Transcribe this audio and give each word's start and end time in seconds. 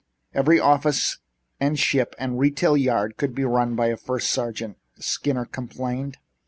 "Every 0.33 0.59
office 0.59 1.19
and 1.59 1.77
ship 1.77 2.15
and 2.17 2.39
retail 2.39 2.75
yard 2.75 3.17
could 3.17 3.35
be 3.35 3.45
run 3.45 3.75
by 3.75 3.89
a 3.89 3.97
first 3.97 4.31
sergeant," 4.31 4.77
Skinner 4.97 5.45
complained. 5.45 6.17